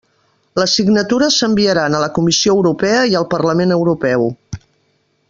[0.59, 4.31] Les signatures s'enviaran a la Comissió Europea i al Parlament Europeu.